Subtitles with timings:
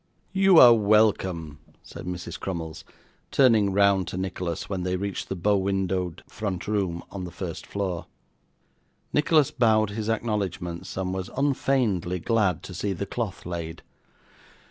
[0.33, 2.39] 'You are welcome,' said Mrs.
[2.39, 2.83] Crummles,
[3.29, 7.67] turning round to Nicholas when they reached the bow windowed front room on the first
[7.67, 8.07] floor.
[9.13, 13.83] Nicholas bowed his acknowledgments, and was unfeignedly glad to see the cloth laid.